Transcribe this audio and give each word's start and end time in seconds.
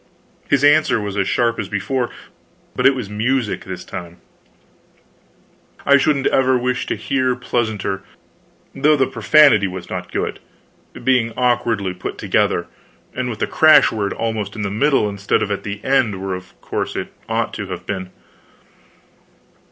His 0.49 0.63
answer 0.63 0.99
was 0.99 1.15
as 1.15 1.27
sharp 1.27 1.59
as 1.59 1.69
before, 1.69 2.09
but 2.75 2.87
it 2.87 2.95
was 2.95 3.07
music 3.07 3.65
this 3.65 3.85
time; 3.85 4.17
I 5.85 5.97
shouldn't 5.97 6.25
ever 6.25 6.57
wish 6.57 6.87
to 6.87 6.95
hear 6.95 7.35
pleasanter, 7.35 8.01
though 8.73 8.95
the 8.95 9.05
profanity 9.05 9.67
was 9.67 9.91
not 9.91 10.11
good, 10.11 10.39
being 11.03 11.33
awkwardly 11.37 11.93
put 11.93 12.17
together, 12.17 12.65
and 13.13 13.29
with 13.29 13.37
the 13.37 13.45
crash 13.45 13.91
word 13.91 14.11
almost 14.13 14.55
in 14.55 14.63
the 14.63 14.71
middle 14.71 15.07
instead 15.07 15.43
of 15.43 15.51
at 15.51 15.61
the 15.61 15.79
end, 15.83 16.19
where, 16.19 16.33
of 16.33 16.59
course, 16.61 16.95
it 16.95 17.13
ought 17.29 17.53
to 17.53 17.67
have 17.67 17.85
been. 17.85 18.09